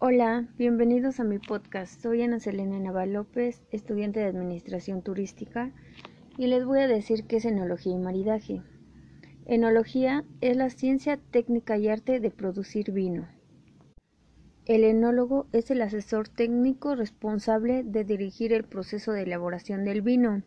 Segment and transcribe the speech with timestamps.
[0.00, 2.00] Hola, bienvenidos a mi podcast.
[2.00, 5.72] Soy Ana Selena Naval López, estudiante de Administración Turística,
[6.36, 8.62] y les voy a decir qué es enología y maridaje.
[9.44, 13.26] Enología es la ciencia técnica y arte de producir vino.
[14.66, 20.44] El enólogo es el asesor técnico responsable de dirigir el proceso de elaboración del vino.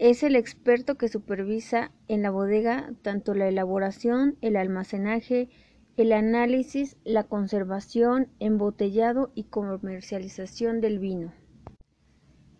[0.00, 5.48] Es el experto que supervisa en la bodega tanto la elaboración, el almacenaje,
[5.96, 11.32] el análisis, la conservación, embotellado y comercialización del vino.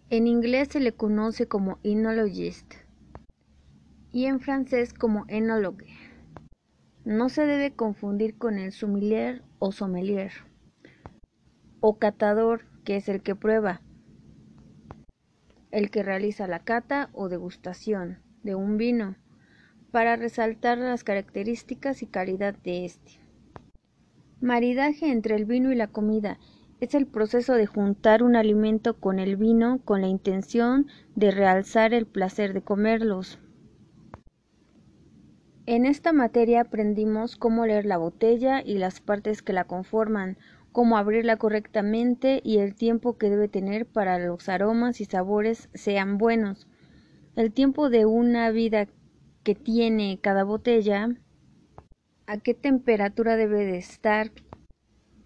[0.08, 2.74] En inglés se le conoce como enologist
[4.10, 5.92] y en francés como enologue.
[7.04, 10.32] No se debe confundir con el sommelier o sommelier
[11.80, 13.82] o catador, que es el que prueba,
[15.72, 19.14] el que realiza la cata o degustación de un vino
[19.90, 23.25] para resaltar las características y calidad de este.
[24.40, 26.38] Maridaje entre el vino y la comida
[26.80, 31.94] es el proceso de juntar un alimento con el vino con la intención de realzar
[31.94, 33.38] el placer de comerlos.
[35.64, 40.36] En esta materia aprendimos cómo leer la botella y las partes que la conforman,
[40.70, 46.18] cómo abrirla correctamente y el tiempo que debe tener para los aromas y sabores sean
[46.18, 46.68] buenos.
[47.36, 48.86] El tiempo de una vida
[49.42, 51.08] que tiene cada botella
[52.26, 54.32] a qué temperatura debe de estar,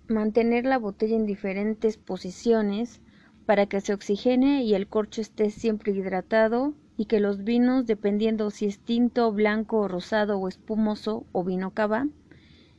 [0.06, 3.00] mantener la botella en diferentes posiciones
[3.46, 8.50] para que se oxigene y el corcho esté siempre hidratado y que los vinos, dependiendo
[8.50, 12.06] si es tinto, blanco, rosado o espumoso o vino cava,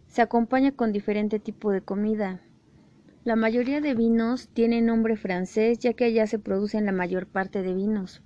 [0.08, 2.42] se acompaña con diferente tipo de comida.
[3.24, 7.64] La mayoría de vinos tienen nombre francés ya que allá se producen la mayor parte
[7.64, 8.22] de vinos,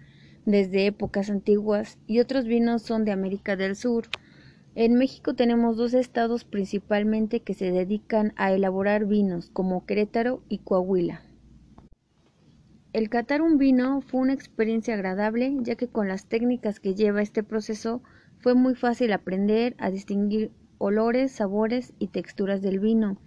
[0.45, 4.09] desde épocas antiguas, y otros vinos son de América del Sur,
[4.75, 10.59] en México tenemos dos estados principalmente que se dedican a elaborar vinos, como Querétaro y
[10.59, 11.21] Coahuila.
[12.91, 17.21] El catar un vino fue una experiencia agradable, ya que con las técnicas que lleva
[17.21, 18.03] este proceso
[18.39, 23.17] fue muy fácil aprender a distinguir olores, sabores y texturas del vino.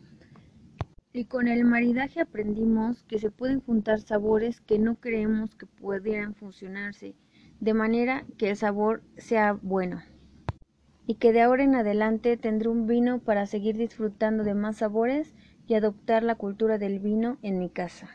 [1.15, 6.35] Y con el maridaje aprendimos que se pueden juntar sabores que no creemos que pudieran
[6.35, 7.15] funcionarse,
[7.59, 10.03] de manera que el sabor sea bueno
[11.09, 15.35] y que de ahora en adelante tendré un vino para seguir disfrutando de más sabores
[15.67, 18.11] y adoptar la cultura del vino en mi casa.